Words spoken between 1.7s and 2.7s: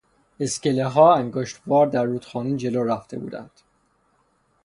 در رودخانه